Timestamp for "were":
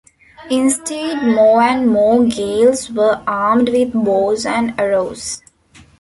2.89-3.21